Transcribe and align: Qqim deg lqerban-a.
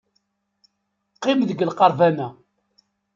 Qqim 1.15 1.39
deg 1.49 1.59
lqerban-a. 1.69 2.27